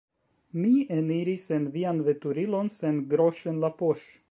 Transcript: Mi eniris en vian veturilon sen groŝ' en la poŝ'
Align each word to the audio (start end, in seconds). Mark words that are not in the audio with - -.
Mi 0.61 0.71
eniris 0.95 1.45
en 1.59 1.67
vian 1.77 2.01
veturilon 2.09 2.73
sen 2.79 3.01
groŝ' 3.15 3.45
en 3.53 3.63
la 3.67 3.75
poŝ' 3.83 4.05